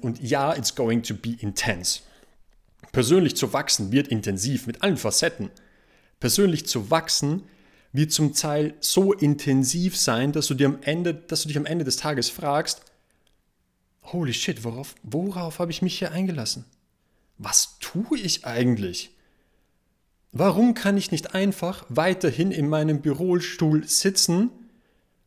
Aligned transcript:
Und 0.00 0.20
ja, 0.22 0.54
it's 0.54 0.74
going 0.74 1.02
to 1.02 1.14
be 1.14 1.36
intense. 1.40 2.00
Persönlich 2.92 3.36
zu 3.36 3.52
wachsen 3.52 3.90
wird 3.92 4.08
intensiv 4.08 4.66
mit 4.66 4.82
allen 4.82 4.96
Facetten. 4.96 5.50
Persönlich 6.20 6.66
zu 6.66 6.90
wachsen 6.90 7.42
wird 7.92 8.12
zum 8.12 8.34
Teil 8.34 8.74
so 8.80 9.12
intensiv 9.12 9.96
sein, 9.96 10.32
dass 10.32 10.46
du, 10.46 10.54
dir 10.54 10.66
am 10.66 10.78
Ende, 10.82 11.14
dass 11.14 11.42
du 11.42 11.48
dich 11.48 11.56
am 11.56 11.66
Ende 11.66 11.84
des 11.84 11.96
Tages 11.96 12.30
fragst, 12.30 12.82
holy 14.04 14.32
shit, 14.32 14.64
worauf, 14.64 14.94
worauf 15.02 15.58
habe 15.58 15.70
ich 15.70 15.82
mich 15.82 15.98
hier 15.98 16.12
eingelassen? 16.12 16.64
Was 17.38 17.78
tue 17.80 18.18
ich 18.18 18.44
eigentlich? 18.46 19.10
Warum 20.32 20.74
kann 20.74 20.96
ich 20.96 21.12
nicht 21.12 21.34
einfach 21.34 21.84
weiterhin 21.88 22.50
in 22.50 22.68
meinem 22.68 23.00
Bürostuhl 23.00 23.86
sitzen, 23.86 24.50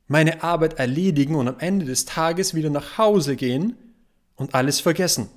meine 0.08 0.44
Arbeit 0.44 0.80
erledigen 0.80 1.36
und 1.36 1.48
am 1.48 1.60
Ende 1.60 1.86
des 1.86 2.06
Tages 2.06 2.54
wieder 2.54 2.70
nach 2.70 2.98
Hause 2.98 3.36
gehen 3.36 3.76
und 4.38 4.56
alles 4.56 4.80
vergessen? 4.80 5.30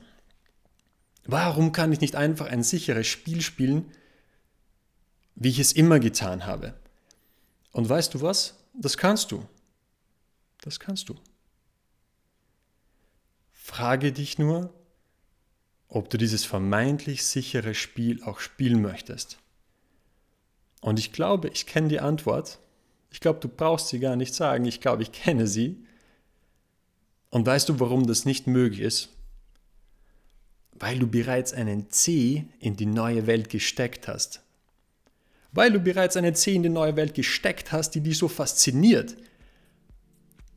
Warum 1.24 1.72
kann 1.72 1.92
ich 1.92 2.00
nicht 2.00 2.14
einfach 2.14 2.46
ein 2.46 2.62
sicheres 2.62 3.06
Spiel 3.06 3.40
spielen, 3.40 3.90
wie 5.34 5.48
ich 5.48 5.58
es 5.58 5.72
immer 5.72 5.98
getan 5.98 6.46
habe? 6.46 6.74
Und 7.72 7.88
weißt 7.88 8.14
du 8.14 8.22
was? 8.22 8.54
Das 8.74 8.96
kannst 8.96 9.32
du. 9.32 9.46
Das 10.60 10.78
kannst 10.78 11.08
du. 11.08 11.16
Frage 13.52 14.12
dich 14.12 14.38
nur, 14.38 14.72
ob 15.88 16.10
du 16.10 16.18
dieses 16.18 16.44
vermeintlich 16.44 17.24
sichere 17.24 17.74
Spiel 17.74 18.22
auch 18.22 18.40
spielen 18.40 18.82
möchtest. 18.82 19.38
Und 20.80 20.98
ich 20.98 21.12
glaube, 21.12 21.48
ich 21.48 21.66
kenne 21.66 21.88
die 21.88 22.00
Antwort. 22.00 22.58
Ich 23.10 23.20
glaube, 23.20 23.40
du 23.40 23.48
brauchst 23.48 23.88
sie 23.88 23.98
gar 23.98 24.16
nicht 24.16 24.34
sagen. 24.34 24.64
Ich 24.64 24.80
glaube, 24.80 25.02
ich 25.02 25.12
kenne 25.12 25.46
sie. 25.46 25.84
Und 27.30 27.46
weißt 27.46 27.68
du, 27.68 27.80
warum 27.80 28.06
das 28.06 28.24
nicht 28.24 28.46
möglich 28.46 28.80
ist? 28.80 29.08
Weil 30.72 30.98
du 30.98 31.06
bereits 31.06 31.52
einen 31.52 31.90
C 31.90 32.44
in 32.58 32.76
die 32.76 32.86
neue 32.86 33.26
Welt 33.26 33.48
gesteckt 33.48 34.08
hast. 34.08 34.42
Weil 35.52 35.72
du 35.72 35.80
bereits 35.80 36.16
einen 36.16 36.34
C 36.34 36.54
in 36.54 36.62
die 36.62 36.68
neue 36.68 36.96
Welt 36.96 37.14
gesteckt 37.14 37.72
hast, 37.72 37.94
die 37.94 38.00
dich 38.00 38.18
so 38.18 38.28
fasziniert. 38.28 39.16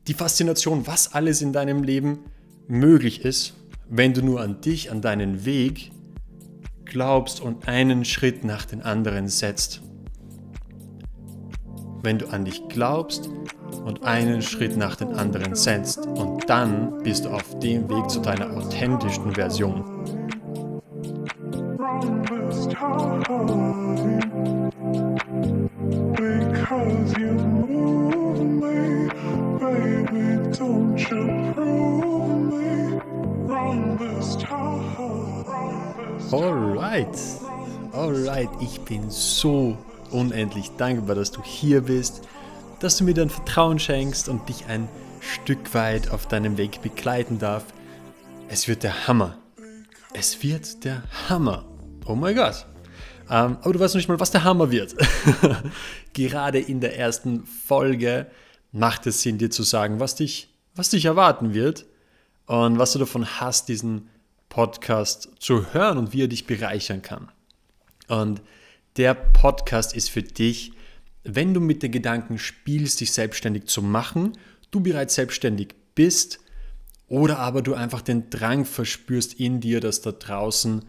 Die 0.06 0.14
Faszination, 0.14 0.86
was 0.86 1.12
alles 1.12 1.42
in 1.42 1.52
deinem 1.52 1.82
Leben 1.82 2.20
möglich 2.66 3.24
ist, 3.24 3.54
wenn 3.88 4.14
du 4.14 4.22
nur 4.22 4.40
an 4.40 4.60
dich, 4.60 4.90
an 4.90 5.00
deinen 5.00 5.44
Weg 5.44 5.92
glaubst 6.84 7.40
und 7.40 7.68
einen 7.68 8.04
Schritt 8.04 8.44
nach 8.44 8.64
den 8.64 8.82
anderen 8.82 9.28
setzt 9.28 9.82
wenn 12.04 12.18
du 12.18 12.26
an 12.30 12.44
dich 12.44 12.62
glaubst 12.68 13.30
und 13.84 14.04
einen 14.04 14.42
Schritt 14.42 14.76
nach 14.76 14.96
den 14.96 15.14
anderen 15.14 15.54
setzt. 15.54 16.06
Und 16.06 16.48
dann 16.48 17.02
bist 17.02 17.24
du 17.24 17.30
auf 17.30 17.58
dem 17.60 17.88
Weg 17.88 18.08
zu 18.10 18.20
deiner 18.20 18.50
authentischsten 18.56 19.32
Version. 19.34 19.84
Alright, 36.32 37.18
alright, 37.92 38.48
ich 38.60 38.80
bin 38.80 39.08
so 39.08 39.76
unendlich 40.14 40.70
dankbar, 40.78 41.16
dass 41.16 41.32
du 41.32 41.42
hier 41.42 41.82
bist, 41.82 42.22
dass 42.80 42.96
du 42.96 43.04
mir 43.04 43.14
dein 43.14 43.30
Vertrauen 43.30 43.78
schenkst 43.78 44.28
und 44.28 44.48
dich 44.48 44.66
ein 44.66 44.88
Stück 45.20 45.74
weit 45.74 46.10
auf 46.10 46.26
deinem 46.28 46.56
Weg 46.56 46.82
begleiten 46.82 47.38
darf. 47.38 47.64
Es 48.48 48.68
wird 48.68 48.82
der 48.82 49.08
Hammer. 49.08 49.38
Es 50.12 50.42
wird 50.42 50.84
der 50.84 51.02
Hammer. 51.28 51.64
Oh 52.06 52.14
mein 52.14 52.36
Gott. 52.36 52.66
Ähm, 53.30 53.56
aber 53.62 53.72
du 53.72 53.80
weißt 53.80 53.94
noch 53.94 53.98
nicht 53.98 54.08
mal, 54.08 54.20
was 54.20 54.30
der 54.30 54.44
Hammer 54.44 54.70
wird. 54.70 54.94
Gerade 56.12 56.58
in 56.58 56.80
der 56.80 56.98
ersten 56.98 57.46
Folge 57.46 58.26
macht 58.70 59.06
es 59.06 59.22
Sinn, 59.22 59.38
dir 59.38 59.50
zu 59.50 59.62
sagen, 59.62 59.98
was 59.98 60.14
dich, 60.14 60.54
was 60.74 60.90
dich 60.90 61.06
erwarten 61.06 61.54
wird 61.54 61.86
und 62.46 62.78
was 62.78 62.92
du 62.92 62.98
davon 62.98 63.40
hast, 63.40 63.68
diesen 63.68 64.10
Podcast 64.50 65.30
zu 65.38 65.72
hören 65.72 65.98
und 65.98 66.12
wie 66.12 66.22
er 66.22 66.28
dich 66.28 66.46
bereichern 66.46 67.02
kann. 67.02 67.32
Und 68.08 68.42
der 68.96 69.14
Podcast 69.14 69.94
ist 69.94 70.10
für 70.10 70.22
dich, 70.22 70.72
wenn 71.24 71.54
du 71.54 71.60
mit 71.60 71.82
den 71.82 71.90
Gedanken 71.90 72.38
spielst, 72.38 73.00
dich 73.00 73.12
selbstständig 73.12 73.66
zu 73.66 73.82
machen, 73.82 74.32
du 74.70 74.80
bereits 74.80 75.14
selbstständig 75.14 75.74
bist 75.94 76.38
oder 77.08 77.38
aber 77.38 77.62
du 77.62 77.74
einfach 77.74 78.02
den 78.02 78.30
Drang 78.30 78.64
verspürst 78.64 79.34
in 79.34 79.60
dir, 79.60 79.80
dass 79.80 80.00
da 80.00 80.12
draußen 80.12 80.84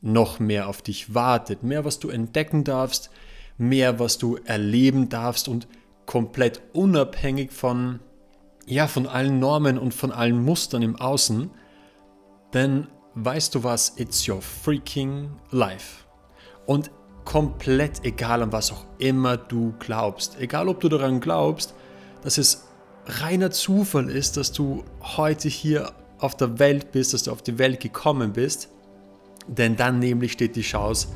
noch 0.00 0.38
mehr 0.38 0.68
auf 0.68 0.82
dich 0.82 1.14
wartet, 1.14 1.62
mehr 1.62 1.84
was 1.84 1.98
du 1.98 2.08
entdecken 2.08 2.64
darfst, 2.64 3.10
mehr 3.58 3.98
was 3.98 4.18
du 4.18 4.36
erleben 4.44 5.08
darfst 5.08 5.48
und 5.48 5.66
komplett 6.06 6.62
unabhängig 6.72 7.52
von 7.52 8.00
ja, 8.66 8.86
von 8.86 9.06
allen 9.06 9.40
Normen 9.40 9.78
und 9.78 9.94
von 9.94 10.12
allen 10.12 10.44
Mustern 10.44 10.82
im 10.82 10.94
Außen, 10.94 11.50
denn 12.54 12.86
weißt 13.14 13.54
du 13.54 13.64
was, 13.64 13.94
it's 13.96 14.28
your 14.28 14.40
freaking 14.40 15.30
life. 15.50 16.04
Und 16.66 16.90
komplett 17.30 18.04
egal, 18.04 18.42
an 18.42 18.50
was 18.50 18.72
auch 18.72 18.84
immer 18.98 19.36
du 19.36 19.72
glaubst. 19.78 20.40
Egal, 20.40 20.68
ob 20.68 20.80
du 20.80 20.88
daran 20.88 21.20
glaubst, 21.20 21.74
dass 22.24 22.38
es 22.38 22.64
reiner 23.06 23.52
Zufall 23.52 24.10
ist, 24.10 24.36
dass 24.36 24.50
du 24.50 24.82
heute 25.00 25.48
hier 25.48 25.92
auf 26.18 26.36
der 26.36 26.58
Welt 26.58 26.90
bist, 26.90 27.14
dass 27.14 27.22
du 27.22 27.30
auf 27.30 27.42
die 27.42 27.56
Welt 27.58 27.78
gekommen 27.78 28.32
bist. 28.32 28.68
Denn 29.46 29.76
dann 29.76 30.00
nämlich 30.00 30.32
steht 30.32 30.56
die 30.56 30.62
Chance, 30.62 31.06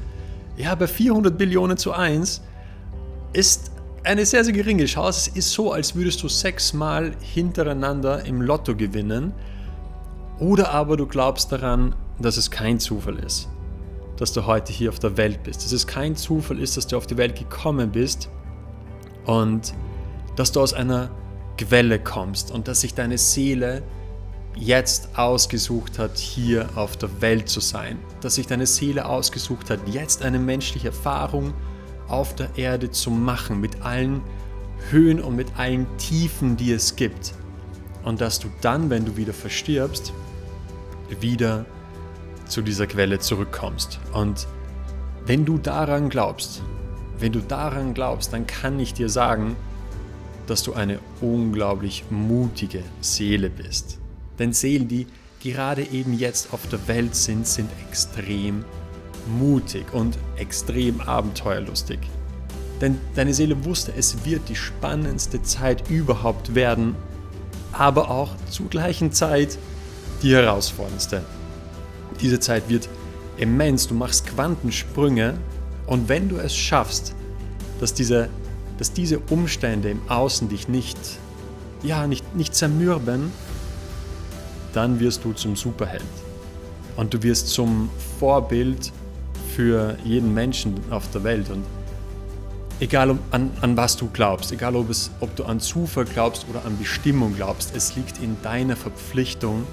ja, 0.56 0.76
bei 0.76 0.86
400 0.86 1.36
Billionen 1.36 1.76
zu 1.76 1.92
1 1.92 2.42
ist 3.32 3.72
eine 4.04 4.24
sehr, 4.24 4.44
sehr 4.44 4.54
geringe 4.54 4.84
Chance. 4.84 5.30
Es 5.30 5.36
ist 5.36 5.50
so, 5.50 5.72
als 5.72 5.96
würdest 5.96 6.22
du 6.22 6.28
sechsmal 6.28 7.10
hintereinander 7.20 8.24
im 8.24 8.40
Lotto 8.40 8.76
gewinnen. 8.76 9.32
Oder 10.38 10.70
aber 10.70 10.96
du 10.96 11.06
glaubst 11.06 11.50
daran, 11.50 11.96
dass 12.20 12.36
es 12.36 12.52
kein 12.52 12.78
Zufall 12.78 13.18
ist 13.18 13.48
dass 14.16 14.32
du 14.32 14.46
heute 14.46 14.72
hier 14.72 14.90
auf 14.90 14.98
der 14.98 15.16
Welt 15.16 15.42
bist. 15.42 15.64
Dass 15.64 15.72
es 15.72 15.86
kein 15.86 16.16
Zufall 16.16 16.60
ist, 16.60 16.76
dass 16.76 16.86
du 16.86 16.96
auf 16.96 17.06
die 17.06 17.16
Welt 17.16 17.38
gekommen 17.38 17.90
bist 17.90 18.28
und 19.26 19.74
dass 20.36 20.52
du 20.52 20.60
aus 20.60 20.74
einer 20.74 21.10
Quelle 21.56 21.98
kommst 21.98 22.50
und 22.50 22.68
dass 22.68 22.80
sich 22.80 22.94
deine 22.94 23.18
Seele 23.18 23.82
jetzt 24.56 25.18
ausgesucht 25.18 25.98
hat, 25.98 26.16
hier 26.16 26.68
auf 26.76 26.96
der 26.96 27.20
Welt 27.20 27.48
zu 27.48 27.60
sein. 27.60 27.98
Dass 28.20 28.36
sich 28.36 28.46
deine 28.46 28.66
Seele 28.66 29.06
ausgesucht 29.06 29.70
hat, 29.70 29.80
jetzt 29.88 30.22
eine 30.22 30.38
menschliche 30.38 30.88
Erfahrung 30.88 31.54
auf 32.08 32.34
der 32.34 32.50
Erde 32.56 32.90
zu 32.90 33.10
machen, 33.10 33.60
mit 33.60 33.82
allen 33.82 34.20
Höhen 34.90 35.20
und 35.20 35.36
mit 35.36 35.58
allen 35.58 35.86
Tiefen, 35.96 36.56
die 36.56 36.72
es 36.72 36.96
gibt. 36.96 37.34
Und 38.04 38.20
dass 38.20 38.38
du 38.38 38.48
dann, 38.60 38.90
wenn 38.90 39.04
du 39.04 39.16
wieder 39.16 39.32
verstirbst, 39.32 40.12
wieder 41.20 41.64
zu 42.46 42.62
dieser 42.62 42.86
Quelle 42.86 43.18
zurückkommst. 43.18 44.00
Und 44.12 44.46
wenn 45.26 45.44
du 45.44 45.58
daran 45.58 46.08
glaubst, 46.08 46.62
wenn 47.18 47.32
du 47.32 47.40
daran 47.40 47.94
glaubst, 47.94 48.32
dann 48.32 48.46
kann 48.46 48.78
ich 48.78 48.94
dir 48.94 49.08
sagen, 49.08 49.56
dass 50.46 50.62
du 50.62 50.74
eine 50.74 50.98
unglaublich 51.20 52.04
mutige 52.10 52.82
Seele 53.00 53.50
bist. 53.50 53.98
Denn 54.38 54.52
Seelen, 54.52 54.88
die 54.88 55.06
gerade 55.40 55.82
eben 55.82 56.12
jetzt 56.14 56.52
auf 56.52 56.66
der 56.68 56.86
Welt 56.88 57.14
sind, 57.14 57.46
sind 57.46 57.70
extrem 57.88 58.64
mutig 59.38 59.86
und 59.92 60.18
extrem 60.36 61.00
abenteuerlustig. 61.00 61.98
Denn 62.80 62.98
deine 63.14 63.32
Seele 63.32 63.64
wusste, 63.64 63.92
es 63.96 64.24
wird 64.24 64.48
die 64.48 64.56
spannendste 64.56 65.42
Zeit 65.42 65.88
überhaupt 65.88 66.54
werden, 66.54 66.96
aber 67.72 68.10
auch 68.10 68.30
zur 68.50 68.68
gleichen 68.68 69.12
Zeit 69.12 69.58
die 70.22 70.34
herausforderndste. 70.34 71.22
Diese 72.20 72.40
Zeit 72.40 72.68
wird 72.68 72.88
immens, 73.36 73.88
du 73.88 73.94
machst 73.94 74.26
Quantensprünge 74.26 75.34
und 75.86 76.08
wenn 76.08 76.28
du 76.28 76.36
es 76.36 76.54
schaffst, 76.54 77.14
dass 77.80 77.94
diese, 77.94 78.28
dass 78.78 78.92
diese 78.92 79.18
Umstände 79.18 79.90
im 79.90 80.00
Außen 80.08 80.48
dich 80.48 80.68
nicht, 80.68 80.98
ja, 81.82 82.06
nicht, 82.06 82.34
nicht 82.34 82.54
zermürben, 82.54 83.32
dann 84.72 85.00
wirst 85.00 85.24
du 85.24 85.32
zum 85.32 85.56
Superheld. 85.56 86.02
Und 86.96 87.12
du 87.14 87.22
wirst 87.22 87.48
zum 87.48 87.90
Vorbild 88.18 88.92
für 89.54 89.96
jeden 90.04 90.32
Menschen 90.32 90.74
auf 90.90 91.10
der 91.10 91.24
Welt. 91.24 91.50
Und 91.50 91.64
egal 92.80 93.18
an, 93.30 93.50
an 93.60 93.76
was 93.76 93.96
du 93.96 94.08
glaubst, 94.12 94.52
egal 94.52 94.76
ob, 94.76 94.90
es, 94.90 95.10
ob 95.20 95.34
du 95.36 95.44
an 95.44 95.60
Zufall 95.60 96.04
glaubst 96.04 96.46
oder 96.48 96.64
an 96.64 96.76
Bestimmung 96.78 97.34
glaubst, 97.34 97.74
es 97.74 97.96
liegt 97.96 98.22
in 98.22 98.36
deiner 98.42 98.76
Verpflichtung, 98.76 99.64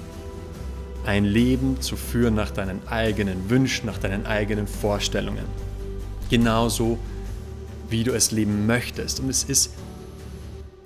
ein 1.04 1.24
Leben 1.24 1.80
zu 1.80 1.96
führen 1.96 2.34
nach 2.34 2.50
deinen 2.50 2.86
eigenen 2.88 3.50
Wünschen, 3.50 3.86
nach 3.86 3.98
deinen 3.98 4.26
eigenen 4.26 4.66
Vorstellungen. 4.66 5.44
Genauso 6.30 6.98
wie 7.88 8.04
du 8.04 8.12
es 8.12 8.30
leben 8.30 8.66
möchtest. 8.66 9.20
Und 9.20 9.28
es 9.28 9.44
ist, 9.44 9.74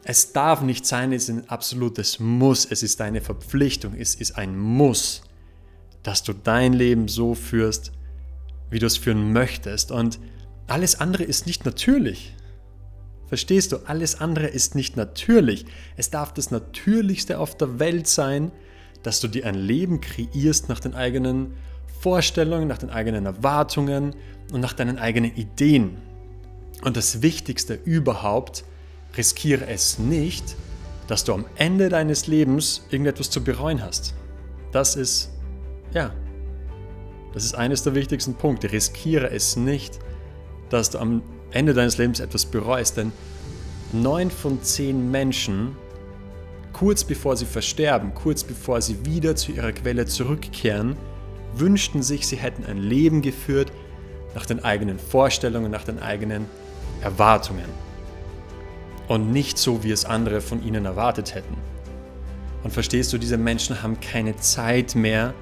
es 0.03 0.33
darf 0.33 0.63
nicht 0.63 0.87
sein, 0.87 1.13
es 1.13 1.25
ist 1.25 1.31
ein 1.31 1.49
absolutes 1.49 2.19
Muss, 2.19 2.65
es 2.65 2.83
ist 2.83 3.01
eine 3.01 3.21
Verpflichtung, 3.21 3.95
es 3.95 4.15
ist 4.15 4.37
ein 4.37 4.59
Muss, 4.59 5.23
dass 6.03 6.23
du 6.23 6.33
dein 6.33 6.73
Leben 6.73 7.09
so 7.09 7.35
führst, 7.35 7.93
wie 8.71 8.79
du 8.79 8.87
es 8.87 8.97
führen 8.97 9.33
möchtest. 9.33 9.91
Und 9.91 10.19
alles 10.67 10.99
andere 11.01 11.25
ist 11.25 11.47
nicht 11.47 11.65
natürlich. 11.65 12.35
Verstehst 13.29 13.73
du? 13.73 13.79
Alles 13.87 14.21
andere 14.21 14.47
ist 14.47 14.75
nicht 14.75 14.97
natürlich. 14.97 15.67
Es 15.97 16.11
darf 16.11 16.33
das 16.33 16.51
Natürlichste 16.51 17.39
auf 17.39 17.57
der 17.57 17.79
Welt 17.79 18.07
sein, 18.07 18.53
dass 19.07 19.21
du 19.21 19.29
dir 19.29 19.47
ein 19.47 19.55
Leben 19.55 20.01
kreierst 20.01 20.69
nach 20.69 20.81
den 20.81 20.97
eigenen 20.97 21.55
Vorstellungen, 22.01 22.67
nach 22.67 22.79
den 22.79 22.91
eigenen 22.91 23.25
Erwartungen 23.25 24.17
und 24.51 24.61
nach 24.61 24.73
deinen 24.73 24.99
eigenen 24.99 25.33
Ideen. 25.37 25.99
Und 26.83 26.97
das 26.97 27.23
Wichtigste 27.23 27.75
überhaupt, 27.85 28.65
riskiere 29.17 29.69
es 29.69 30.01
nicht, 30.01 30.57
dass 31.07 31.23
du 31.23 31.35
am 31.35 31.45
Ende 31.55 31.89
deines 31.89 32.27
Lebens 32.27 32.85
irgendetwas 32.91 33.31
zu 33.31 33.45
bereuen 33.45 33.81
hast. 33.81 34.13
Das 34.73 34.97
ist, 34.97 35.31
ja, 35.95 36.13
das 37.33 37.45
ist 37.45 37.55
eines 37.55 37.85
der 37.85 37.95
wichtigsten 37.95 38.35
Punkte. 38.35 38.73
Riskiere 38.73 39.31
es 39.31 39.55
nicht, 39.55 40.01
dass 40.69 40.91
du 40.91 40.99
am 40.99 41.23
Ende 41.53 41.75
deines 41.75 41.97
Lebens 41.97 42.19
etwas 42.19 42.45
bereust, 42.45 42.97
denn 42.97 43.13
neun 43.93 44.33
von 44.33 44.61
zehn 44.65 45.13
Menschen, 45.13 45.77
kurz 46.77 47.05
bevor 47.05 47.39
sie 47.39 47.47
versterben, 47.47 48.13
kurz 48.13 48.45
bevor 48.45 48.83
sie 48.83 49.07
wieder 49.07 49.35
zu 49.35 49.51
ihrer 49.51 49.73
Quelle 49.73 50.05
zurückkehren, 50.05 50.95
wünschten 51.55 52.03
sich, 52.03 52.27
sie 52.27 52.37
hätten 52.37 52.67
ein 52.67 52.77
Leben 52.77 53.23
geführt 53.23 53.73
nach 54.35 54.45
den 54.45 54.63
eigenen 54.63 54.99
Vorstellungen, 54.99 55.71
nach 55.71 55.85
den 55.85 56.01
eigenen 56.01 56.45
Erwartungen 57.01 57.65
und 59.09 59.33
nicht 59.33 59.57
so, 59.57 59.85
wie 59.85 59.91
es 59.91 60.05
andere 60.05 60.43
von 60.43 60.63
ihnen 60.63 60.85
erwartet 60.85 61.35
hätten. 61.35 61.57
Und 62.63 62.75
verstehst 62.75 63.11
du, 63.11 63.17
diese 63.17 63.39
Menschen 63.39 63.83
haben 63.83 63.99
keine 64.01 64.37
Zeit 64.37 64.95
mehr, 64.95 65.33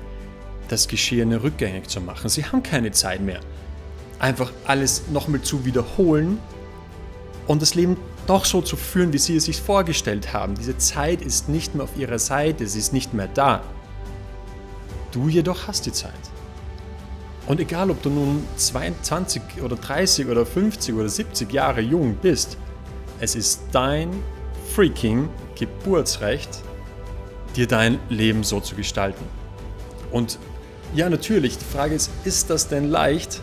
das 0.68 0.86
Geschehene 0.86 1.42
rückgängig 1.42 1.88
zu 1.88 2.00
machen. 2.00 2.28
Sie 2.28 2.44
haben 2.44 2.62
keine 2.62 2.92
Zeit 2.92 3.20
mehr 3.20 3.40
einfach 4.20 4.52
alles 4.66 5.08
nochmal 5.10 5.42
zu 5.42 5.64
wiederholen 5.64 6.38
und 7.48 7.60
das 7.60 7.74
Leben 7.74 7.96
doch 8.26 8.44
so 8.44 8.60
zu 8.60 8.76
führen, 8.76 9.12
wie 9.12 9.18
sie 9.18 9.36
es 9.36 9.44
sich 9.44 9.60
vorgestellt 9.60 10.32
haben. 10.32 10.54
Diese 10.54 10.76
Zeit 10.78 11.22
ist 11.22 11.48
nicht 11.48 11.74
mehr 11.74 11.84
auf 11.84 11.96
ihrer 11.96 12.18
Seite, 12.18 12.66
sie 12.66 12.78
ist 12.78 12.92
nicht 12.92 13.14
mehr 13.14 13.28
da. 13.28 13.62
Du 15.12 15.28
jedoch 15.28 15.66
hast 15.68 15.86
die 15.86 15.92
Zeit. 15.92 16.12
Und 17.46 17.60
egal, 17.60 17.90
ob 17.90 18.02
du 18.02 18.10
nun 18.10 18.44
22 18.56 19.42
oder 19.62 19.76
30 19.76 20.28
oder 20.28 20.46
50 20.46 20.94
oder 20.94 21.08
70 21.08 21.52
Jahre 21.52 21.80
jung 21.80 22.16
bist, 22.16 22.56
es 23.20 23.34
ist 23.34 23.60
dein 23.70 24.10
freaking 24.74 25.28
Geburtsrecht, 25.58 26.48
dir 27.54 27.66
dein 27.66 27.98
Leben 28.08 28.44
so 28.44 28.60
zu 28.60 28.74
gestalten. 28.74 29.24
Und 30.10 30.38
ja, 30.94 31.08
natürlich, 31.08 31.58
die 31.58 31.64
Frage 31.64 31.94
ist, 31.94 32.10
ist 32.24 32.50
das 32.50 32.68
denn 32.68 32.88
leicht? 32.88 33.40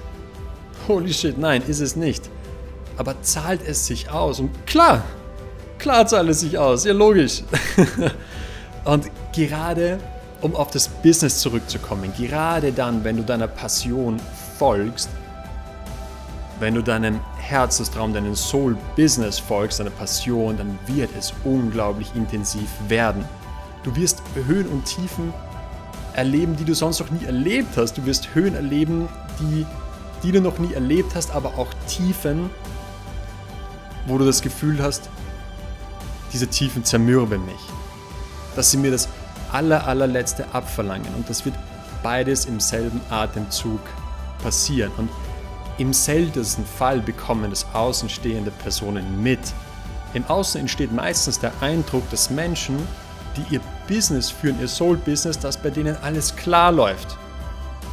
Holy 0.88 1.14
shit, 1.14 1.38
nein, 1.38 1.62
ist 1.68 1.80
es 1.80 1.96
nicht. 1.96 2.30
Aber 3.02 3.20
zahlt 3.24 3.62
es 3.68 3.88
sich 3.88 4.12
aus? 4.12 4.40
Und 4.40 4.68
klar, 4.68 5.04
klar 5.80 6.06
zahlt 6.06 6.30
es 6.30 6.42
sich 6.42 6.60
aus, 6.60 6.86
ja 6.86 6.94
logisch. 6.94 7.42
Und 8.86 9.10
gerade 9.34 9.98
um 10.42 10.56
auf 10.56 10.70
das 10.70 10.88
Business 10.88 11.40
zurückzukommen, 11.40 12.14
gerade 12.16 12.72
dann, 12.72 13.04
wenn 13.04 13.18
du 13.18 13.24
deiner 13.24 13.48
Passion 13.48 14.22
folgst, 14.60 15.10
wenn 16.60 16.76
du 16.76 16.84
deinem 16.84 17.20
Herzenstraum, 17.40 18.14
deinem 18.14 18.36
Soul-Business 18.36 19.40
folgst, 19.40 19.80
deiner 19.80 19.90
Passion, 19.90 20.56
dann 20.58 20.78
wird 20.86 21.10
es 21.18 21.34
unglaublich 21.44 22.14
intensiv 22.14 22.70
werden. 22.88 23.26
Du 23.82 23.96
wirst 23.96 24.22
Höhen 24.46 24.68
und 24.68 24.86
Tiefen 24.86 25.34
erleben, 26.14 26.56
die 26.56 26.66
du 26.66 26.76
sonst 26.76 27.00
noch 27.00 27.10
nie 27.10 27.26
erlebt 27.26 27.76
hast. 27.78 27.98
Du 27.98 28.06
wirst 28.06 28.36
Höhen 28.36 28.54
erleben, 28.54 29.10
die 29.40 29.66
die 30.24 30.32
du 30.32 30.42
noch 30.42 30.60
nie 30.60 30.74
erlebt 30.74 31.16
hast, 31.16 31.32
aber 31.32 31.58
auch 31.58 31.68
Tiefen, 31.88 32.50
wo 34.06 34.18
du 34.18 34.26
das 34.26 34.42
Gefühl 34.42 34.82
hast, 34.82 35.10
diese 36.34 36.48
Tiefen 36.48 36.84
zermürben 36.84 37.46
mich. 37.46 37.60
Dass 38.56 38.72
sie 38.72 38.78
mir 38.78 38.92
das 38.92 39.08
aller, 39.52 39.86
allerletzte 39.88 40.46
abverlangen. 40.54 41.14
Und 41.16 41.30
das 41.30 41.46
wird 41.46 41.56
beides 42.04 42.46
im 42.46 42.60
selben 42.60 43.02
Atemzug 43.10 43.80
passieren. 44.42 44.92
Und 44.98 45.10
im 45.78 45.94
seltensten 45.94 46.66
Fall 46.66 47.00
bekommen 47.00 47.50
das 47.50 47.66
außenstehende 47.74 48.52
Personen 48.52 49.22
mit. 49.22 49.40
Im 50.14 50.26
Außen 50.26 50.60
entsteht 50.60 50.92
meistens 50.92 51.40
der 51.40 51.54
Eindruck, 51.62 52.10
dass 52.12 52.30
Menschen, 52.30 52.78
die 53.38 53.56
ihr 53.56 53.62
Business 53.88 54.30
führen, 54.30 54.60
ihr 54.60 54.68
Soul-Business, 54.68 55.40
dass 55.40 55.58
bei 55.58 55.70
denen 55.70 55.96
alles 56.02 56.36
klar 56.36 56.72
läuft. 56.72 57.18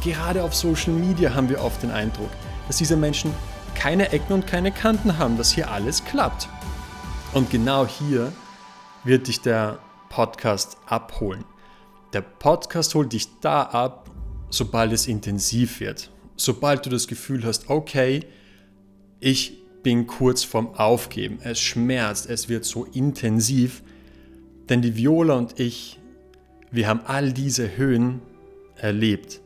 Gerade 0.03 0.43
auf 0.43 0.53
Social 0.53 0.93
Media 0.93 1.33
haben 1.33 1.49
wir 1.49 1.63
oft 1.63 1.81
den 1.81 1.91
Eindruck, 1.91 2.29
dass 2.67 2.77
diese 2.77 2.95
Menschen 2.95 3.33
keine 3.69 4.11
Ecken 4.11 4.33
und 4.33 4.47
keine 4.47 4.71
Kanten 4.71 5.17
haben, 5.17 5.37
dass 5.37 5.51
hier 5.51 5.71
alles 5.71 6.03
klappt. 6.05 6.49
Und 7.33 7.49
genau 7.49 7.85
hier 7.85 8.33
wird 9.03 9.27
dich 9.27 9.41
der 9.41 9.79
Podcast 10.09 10.77
abholen. 10.87 11.45
Der 12.13 12.21
Podcast 12.21 12.95
holt 12.95 13.13
dich 13.13 13.27
da 13.39 13.61
ab, 13.61 14.09
sobald 14.49 14.91
es 14.91 15.07
intensiv 15.07 15.79
wird. 15.79 16.09
Sobald 16.35 16.85
du 16.85 16.89
das 16.89 17.07
Gefühl 17.07 17.45
hast, 17.45 17.69
okay, 17.69 18.25
ich 19.19 19.59
bin 19.83 20.07
kurz 20.07 20.43
vorm 20.43 20.73
Aufgeben, 20.73 21.39
es 21.43 21.59
schmerzt, 21.59 22.29
es 22.29 22.49
wird 22.49 22.65
so 22.65 22.85
intensiv. 22.85 23.83
Denn 24.69 24.81
die 24.81 24.95
Viola 24.95 25.35
und 25.35 25.59
ich, 25.59 25.99
wir 26.71 26.87
haben 26.87 27.01
all 27.05 27.31
diese 27.31 27.77
Höhen 27.77 28.21
erlebt. 28.75 29.41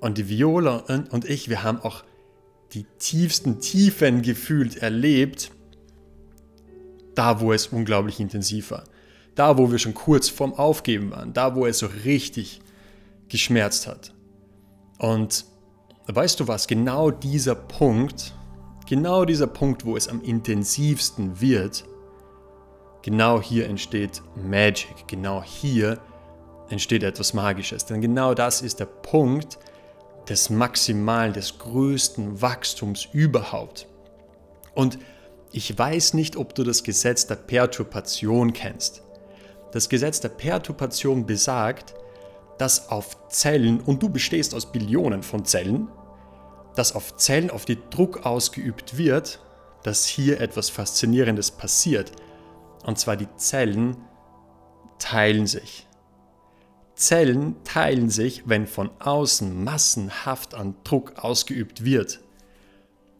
Und 0.00 0.18
die 0.18 0.28
Viola 0.28 0.84
und 1.10 1.24
ich, 1.24 1.48
wir 1.48 1.62
haben 1.62 1.80
auch 1.80 2.04
die 2.72 2.84
tiefsten 2.98 3.60
Tiefen 3.60 4.22
gefühlt 4.22 4.76
erlebt, 4.76 5.50
da 7.14 7.40
wo 7.40 7.52
es 7.52 7.68
unglaublich 7.68 8.20
intensiv 8.20 8.70
war. 8.70 8.84
Da 9.34 9.58
wo 9.58 9.70
wir 9.70 9.78
schon 9.78 9.94
kurz 9.94 10.28
vorm 10.28 10.54
Aufgeben 10.54 11.10
waren, 11.10 11.32
da 11.32 11.54
wo 11.54 11.66
es 11.66 11.78
so 11.78 11.88
richtig 12.04 12.60
geschmerzt 13.28 13.86
hat. 13.86 14.12
Und 14.98 15.44
weißt 16.06 16.40
du 16.40 16.48
was, 16.48 16.66
genau 16.66 17.10
dieser 17.10 17.54
Punkt, 17.54 18.34
genau 18.88 19.24
dieser 19.24 19.46
Punkt, 19.46 19.84
wo 19.84 19.96
es 19.96 20.08
am 20.08 20.22
intensivsten 20.22 21.40
wird, 21.40 21.84
genau 23.02 23.40
hier 23.42 23.66
entsteht 23.66 24.22
Magic, 24.36 25.06
genau 25.06 25.42
hier 25.42 25.98
entsteht 26.70 27.02
etwas 27.02 27.34
Magisches. 27.34 27.84
Denn 27.84 28.00
genau 28.00 28.34
das 28.34 28.62
ist 28.62 28.80
der 28.80 28.86
Punkt, 28.86 29.58
des 30.28 30.50
maximalen, 30.50 31.32
des 31.32 31.58
größten 31.58 32.40
Wachstums 32.42 33.08
überhaupt. 33.12 33.86
Und 34.74 34.98
ich 35.52 35.76
weiß 35.76 36.14
nicht, 36.14 36.36
ob 36.36 36.54
du 36.54 36.64
das 36.64 36.82
Gesetz 36.82 37.26
der 37.26 37.36
Perturbation 37.36 38.52
kennst. 38.52 39.02
Das 39.72 39.88
Gesetz 39.88 40.20
der 40.20 40.28
Perturbation 40.30 41.26
besagt, 41.26 41.94
dass 42.58 42.88
auf 42.88 43.28
Zellen, 43.28 43.80
und 43.80 44.02
du 44.02 44.08
bestehst 44.08 44.54
aus 44.54 44.72
Billionen 44.72 45.22
von 45.22 45.44
Zellen, 45.44 45.88
dass 46.74 46.94
auf 46.94 47.16
Zellen 47.16 47.50
auf 47.50 47.64
die 47.64 47.78
Druck 47.90 48.26
ausgeübt 48.26 48.98
wird, 48.98 49.40
dass 49.82 50.04
hier 50.04 50.40
etwas 50.40 50.68
Faszinierendes 50.68 51.50
passiert. 51.50 52.12
Und 52.84 52.98
zwar 52.98 53.16
die 53.16 53.28
Zellen 53.36 53.96
teilen 54.98 55.46
sich. 55.46 55.85
Zellen 56.96 57.56
teilen 57.62 58.08
sich, 58.08 58.44
wenn 58.46 58.66
von 58.66 58.90
außen 58.98 59.62
massenhaft 59.62 60.54
an 60.54 60.74
Druck 60.82 61.18
ausgeübt 61.18 61.84
wird. 61.84 62.20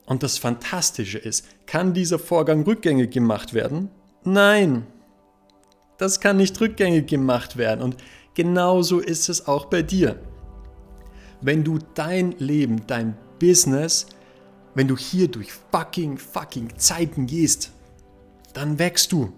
Und 0.07 0.23
das 0.23 0.39
Fantastische 0.39 1.19
ist, 1.19 1.47
kann 1.67 1.93
dieser 1.93 2.19
Vorgang 2.19 2.63
rückgängig 2.63 3.11
gemacht 3.11 3.53
werden? 3.53 3.91
Nein, 4.25 4.87
das 5.99 6.21
kann 6.21 6.39
nicht 6.39 6.61
rückgängig 6.61 7.07
gemacht 7.07 7.57
werden. 7.57 7.83
Und 7.83 7.97
genauso 8.35 8.99
ist 8.99 9.29
es 9.29 9.47
auch 9.47 9.67
bei 9.67 9.83
dir. 9.83 10.19
Wenn 11.41 11.63
du 11.63 11.79
dein 11.95 12.33
Leben, 12.39 12.87
dein 12.87 13.17
Business, 13.39 14.07
wenn 14.75 14.89
du 14.89 14.97
hier 14.97 15.29
durch 15.29 15.53
fucking, 15.53 16.19
fucking 16.19 16.79
Zeiten 16.79 17.27
gehst, 17.27 17.73
dann 18.55 18.79
wächst 18.79 19.13
du. 19.13 19.33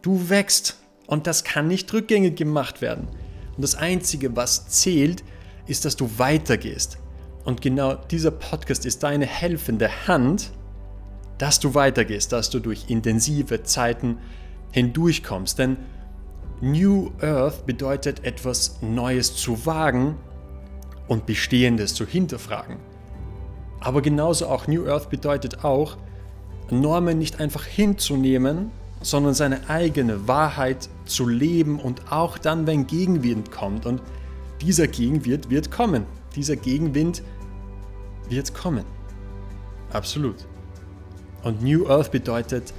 Du 0.00 0.28
wächst. 0.30 0.78
Und 1.06 1.26
das 1.26 1.44
kann 1.44 1.68
nicht 1.68 1.92
rückgängig 1.92 2.36
gemacht 2.36 2.80
werden. 2.80 3.08
Und 3.56 3.62
das 3.62 3.74
Einzige, 3.74 4.34
was 4.36 4.68
zählt, 4.68 5.22
ist, 5.66 5.84
dass 5.84 5.96
du 5.96 6.10
weitergehst. 6.18 6.98
Und 7.44 7.60
genau 7.60 7.94
dieser 7.94 8.30
Podcast 8.30 8.86
ist 8.86 9.02
deine 9.02 9.26
helfende 9.26 10.06
Hand, 10.06 10.52
dass 11.38 11.58
du 11.60 11.74
weitergehst, 11.74 12.32
dass 12.32 12.50
du 12.50 12.60
durch 12.60 12.84
intensive 12.88 13.62
Zeiten 13.64 14.18
hindurchkommst. 14.70 15.58
Denn 15.58 15.76
New 16.60 17.10
Earth 17.20 17.66
bedeutet 17.66 18.24
etwas 18.24 18.78
Neues 18.80 19.34
zu 19.34 19.66
wagen 19.66 20.16
und 21.08 21.26
Bestehendes 21.26 21.94
zu 21.94 22.06
hinterfragen. 22.06 22.76
Aber 23.80 24.00
genauso 24.00 24.46
auch 24.46 24.68
New 24.68 24.86
Earth 24.86 25.10
bedeutet 25.10 25.64
auch, 25.64 25.96
Normen 26.70 27.18
nicht 27.18 27.40
einfach 27.40 27.64
hinzunehmen, 27.64 28.70
sondern 29.02 29.34
seine 29.34 29.68
eigene 29.68 30.26
Wahrheit 30.28 30.88
zu 31.04 31.28
leben 31.28 31.78
und 31.78 32.12
auch 32.12 32.38
dann, 32.38 32.66
wenn 32.66 32.86
Gegenwind 32.86 33.50
kommt 33.50 33.86
und 33.86 34.00
dieser 34.60 34.86
Gegenwind 34.86 35.50
wird 35.50 35.70
kommen. 35.70 36.06
Dieser 36.36 36.56
Gegenwind 36.56 37.22
wird 38.28 38.54
kommen. 38.54 38.84
Absolut. 39.92 40.36
Und 41.42 41.62
New 41.62 41.88
Earth 41.88 42.12
bedeutet, 42.12 42.72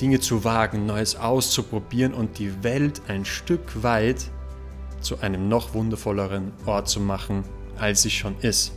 Dinge 0.00 0.20
zu 0.20 0.42
wagen, 0.42 0.86
Neues 0.86 1.16
auszuprobieren 1.16 2.12
und 2.12 2.38
die 2.38 2.64
Welt 2.64 3.00
ein 3.06 3.24
Stück 3.24 3.82
weit 3.82 4.30
zu 5.00 5.20
einem 5.20 5.48
noch 5.48 5.74
wundervolleren 5.74 6.52
Ort 6.66 6.88
zu 6.88 7.00
machen, 7.00 7.44
als 7.78 8.02
sie 8.02 8.10
schon 8.10 8.36
ist. 8.40 8.72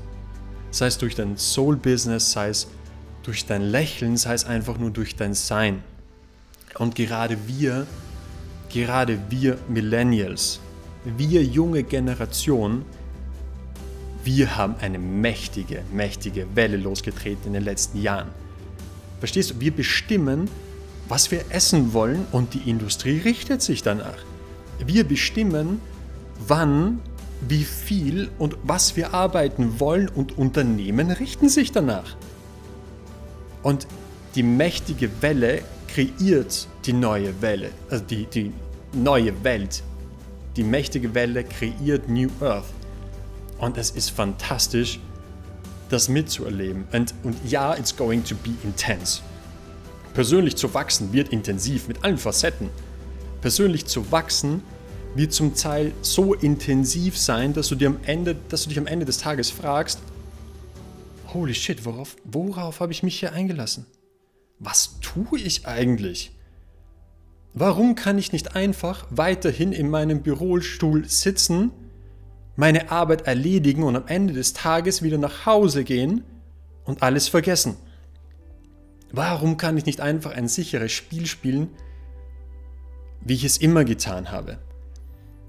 Sei 0.72 0.88
es 0.88 0.98
durch 0.98 1.16
dein 1.16 1.38
Soul-Business, 1.38 2.32
sei 2.32 2.50
es 2.50 2.68
durch 3.24 3.46
dein 3.46 3.62
Lächeln, 3.62 4.18
sei 4.18 4.34
es 4.34 4.46
einfach 4.46 4.78
nur 4.78 4.92
durch 4.92 5.16
dein 5.16 5.34
Sein. 5.34 5.84
Und 6.78 6.96
gerade 6.96 7.38
wir, 7.48 7.88
gerade 8.70 9.20
wir 9.30 9.58
Millennials, 9.70 10.60
wir 11.06 11.44
junge 11.44 11.84
Generation, 11.84 12.84
wir 14.24 14.58
haben 14.58 14.76
eine 14.82 14.98
mächtige, 14.98 15.84
mächtige 15.94 16.48
Welle 16.56 16.78
losgetreten 16.78 17.48
in 17.48 17.54
den 17.54 17.64
letzten 17.64 18.02
Jahren. 18.02 18.30
Verstehst 19.20 19.52
du? 19.52 19.60
Wir 19.60 19.72
bestimmen, 19.72 20.50
was 21.08 21.32
wir 21.32 21.46
essen 21.50 21.94
wollen 21.94 22.26
und 22.32 22.54
die 22.54 22.70
Industrie 22.70 23.20
richtet 23.20 23.62
sich 23.62 23.84
danach. 23.84 24.18
Wir 24.86 25.04
bestimmen, 25.04 25.80
wann, 26.48 27.00
wie 27.48 27.64
viel 27.64 28.30
und 28.40 28.58
was 28.64 28.96
wir 28.96 29.14
arbeiten 29.14 29.80
wollen 29.80 30.10
und 30.10 30.38
Unternehmen 30.38 31.12
richten 31.12 31.48
sich 31.48 31.72
danach. 31.72 32.16
Und 33.62 33.88
die 34.34 34.44
mächtige 34.44 35.22
Welle 35.22 35.62
kreiert 35.88 36.68
die 36.86 36.94
neue 36.94 37.42
Welle, 37.42 37.72
also 37.90 38.04
die, 38.04 38.26
die 38.26 38.52
neue 38.94 39.44
Welt. 39.44 39.84
Die 40.56 40.64
mächtige 40.64 41.14
Welle 41.14 41.44
kreiert 41.44 42.08
New 42.08 42.30
Earth. 42.42 42.66
Und 43.58 43.78
es 43.78 43.92
ist 43.92 44.10
fantastisch, 44.10 45.00
das 45.90 46.10
mitzuerleben. 46.10 46.86
Und, 46.92 47.14
und 47.24 47.36
ja, 47.46 47.76
it's 47.76 47.96
going 47.96 48.24
to 48.24 48.36
be 48.36 48.52
intense. 48.64 49.22
Persönlich 50.14 50.56
zu 50.56 50.74
wachsen 50.74 51.12
wird 51.12 51.30
intensiv 51.30 51.88
mit 51.88 52.04
allen 52.04 52.18
Facetten. 52.18 52.70
Persönlich 53.42 53.86
zu 53.86 54.12
wachsen 54.12 54.64
wird 55.14 55.34
zum 55.34 55.56
Teil 55.56 55.94
so 56.02 56.34
intensiv 56.34 57.18
sein, 57.18 57.54
dass 57.54 57.70
du, 57.70 57.76
dir 57.76 57.88
am 57.88 58.00
Ende, 58.06 58.36
dass 58.50 58.64
du 58.64 58.70
dich 58.70 58.78
am 58.78 58.88
Ende 58.88 59.06
des 59.06 59.18
Tages 59.18 59.50
fragst, 59.50 60.00
holy 61.34 61.54
shit, 61.54 61.86
worauf, 61.86 62.16
worauf 62.24 62.80
habe 62.80 62.92
ich 62.92 63.04
mich 63.04 63.20
hier 63.20 63.34
eingelassen? 63.34 63.86
Was 64.60 65.00
tue 65.02 65.40
ich 65.40 65.68
eigentlich? 65.68 66.32
Warum 67.54 67.96
kann 67.96 68.18
ich 68.18 68.34
nicht 68.34 68.56
einfach 68.56 69.06
weiterhin 69.10 69.72
in 69.72 69.90
meinem 69.90 70.22
Bürostuhl 70.22 71.08
sitzen, 71.08 71.72
meine 72.56 72.92
Arbeit 72.92 73.28
erledigen 73.28 73.84
und 73.84 73.96
am 73.96 74.08
Ende 74.08 74.34
des 74.34 74.54
Tages 74.54 75.02
wieder 75.02 75.18
nach 75.18 75.46
Hause 75.46 75.84
gehen 75.84 76.24
und 76.84 77.02
alles 77.02 77.28
vergessen? 77.28 77.78
Warum 79.12 79.58
kann 79.58 79.78
ich 79.78 79.86
nicht 79.86 80.02
einfach 80.02 80.32
ein 80.32 80.48
sicheres 80.48 80.92
Spiel 80.92 81.26
spielen, 81.26 81.70
wie 83.22 83.34
ich 83.34 83.46
es 83.46 83.58
immer 83.58 83.86
getan 83.86 84.32
habe? 84.32 84.60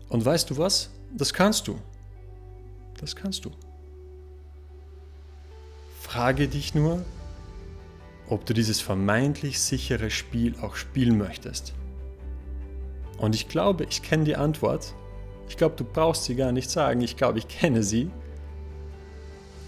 Und 0.09 0.25
weißt 0.25 0.51
du 0.51 0.59
was? 0.59 0.91
Das 1.13 1.33
kannst 1.33 1.67
du. 1.67 1.79
Das 3.01 3.17
kannst 3.17 3.45
du. 3.45 3.51
Frage 6.01 6.47
dich 6.47 6.75
nur, 6.75 7.05
ob 8.29 8.45
du 8.47 8.55
dieses 8.55 8.81
vermeintlich 8.81 9.61
sichere 9.61 10.11
Spiel 10.11 10.55
auch 10.61 10.77
spielen 10.77 11.19
möchtest. 11.19 11.75
Und 13.19 13.35
ich 13.35 13.49
glaube, 13.49 13.87
ich 13.89 14.03
kenne 14.03 14.25
die 14.25 14.37
Antwort 14.37 14.95
ich 15.49 15.57
glaube, 15.57 15.77
du 15.77 15.85
brauchst 15.85 16.25
sie 16.25 16.35
gar 16.35 16.53
nicht 16.53 16.71
sagen. 16.71 17.01
Ich 17.01 17.17
glaube, 17.17 17.39
ich 17.39 17.49
kenne 17.49 17.83
sie. 17.83 18.11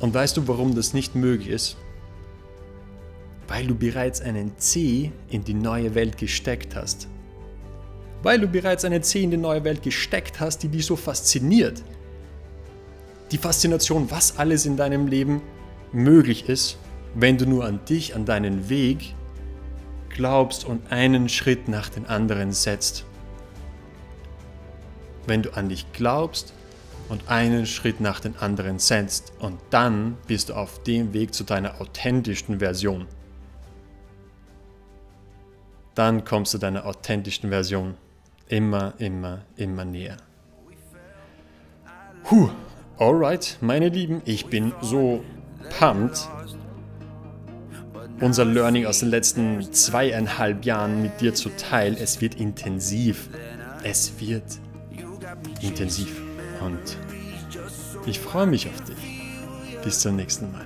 Und 0.00 0.14
weißt 0.14 0.36
du, 0.36 0.46
warum 0.48 0.74
das 0.74 0.92
nicht 0.92 1.14
möglich 1.14 1.48
ist? 1.48 1.76
Weil 3.46 3.66
du 3.66 3.74
bereits 3.74 4.20
einen 4.20 4.58
C 4.58 5.12
in 5.30 5.44
die 5.44 5.54
neue 5.54 5.94
Welt 5.94 6.18
gesteckt 6.18 6.74
hast. 6.74 7.08
Weil 8.22 8.40
du 8.40 8.48
bereits 8.48 8.84
einen 8.84 9.02
C 9.02 9.22
in 9.22 9.30
die 9.30 9.36
neue 9.36 9.64
Welt 9.64 9.82
gesteckt 9.82 10.40
hast, 10.40 10.62
die 10.62 10.68
dich 10.68 10.84
so 10.84 10.96
fasziniert. 10.96 11.82
Die 13.30 13.38
Faszination, 13.38 14.10
was 14.10 14.38
alles 14.38 14.66
in 14.66 14.76
deinem 14.76 15.06
Leben 15.06 15.40
möglich 15.92 16.48
ist, 16.48 16.78
wenn 17.18 17.36
du 17.36 17.46
nur 17.46 17.64
an 17.64 17.80
dich, 17.88 18.14
an 18.14 18.24
deinen 18.24 18.68
Weg 18.68 19.14
glaubst 20.08 20.64
und 20.64 20.90
einen 20.90 21.28
Schritt 21.28 21.68
nach 21.68 21.88
den 21.88 22.06
anderen 22.06 22.52
setzt 22.52 23.04
wenn 25.28 25.42
du 25.42 25.54
an 25.54 25.68
dich 25.68 25.92
glaubst 25.92 26.52
und 27.08 27.28
einen 27.28 27.66
Schritt 27.66 28.00
nach 28.00 28.20
den 28.20 28.36
anderen 28.36 28.78
setzt. 28.78 29.32
Und 29.38 29.60
dann 29.70 30.16
bist 30.26 30.48
du 30.48 30.54
auf 30.54 30.82
dem 30.82 31.12
Weg 31.12 31.34
zu 31.34 31.44
deiner 31.44 31.80
authentischsten 31.80 32.58
Version. 32.58 33.06
Dann 35.94 36.24
kommst 36.24 36.54
du 36.54 36.58
deiner 36.58 36.86
authentischsten 36.86 37.50
Version 37.50 37.94
immer, 38.48 38.94
immer, 38.98 39.42
immer 39.56 39.84
näher. 39.84 40.16
Puh, 42.24 42.50
alright, 42.98 43.58
meine 43.60 43.88
Lieben, 43.88 44.22
ich 44.24 44.46
bin 44.46 44.72
so 44.80 45.24
pumped, 45.78 46.28
unser 48.20 48.44
Learning 48.44 48.86
aus 48.86 49.00
den 49.00 49.10
letzten 49.10 49.72
zweieinhalb 49.72 50.64
Jahren 50.64 51.02
mit 51.02 51.20
dir 51.20 51.34
zu 51.34 51.50
teilen. 51.50 51.96
Es 51.98 52.20
wird 52.20 52.34
intensiv. 52.34 53.28
Es 53.82 54.12
wird 54.18 54.44
intensiv. 55.62 56.20
Und 56.60 56.96
ich 58.06 58.18
freue 58.18 58.46
mich 58.46 58.68
auf 58.68 58.80
dich. 58.84 58.96
Bis 59.82 60.00
zum 60.00 60.16
nächsten 60.16 60.50
Mal. 60.52 60.64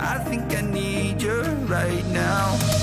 I 0.00 0.18
think 0.28 0.52
I 0.52 0.60
need 0.60 1.22
you 1.22 1.42
right 1.68 2.04
now. 2.12 2.73